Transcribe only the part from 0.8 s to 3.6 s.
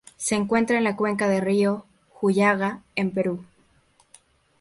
la cuenca del río Huallaga, en Perú.